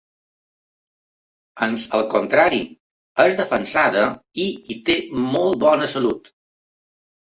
[1.67, 2.63] Ans al contrari,
[3.27, 4.09] és defensada
[4.49, 5.01] i hi té
[5.33, 6.39] molt bona salut.